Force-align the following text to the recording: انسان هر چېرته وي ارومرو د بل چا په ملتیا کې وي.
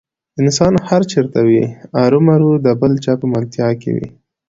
انسان 0.41 0.73
هر 0.87 1.01
چېرته 1.11 1.39
وي 1.47 1.63
ارومرو 2.03 2.51
د 2.65 2.67
بل 2.81 2.93
چا 3.03 3.13
په 3.21 3.25
ملتیا 3.33 3.69
کې 3.81 3.89
وي. 3.95 4.07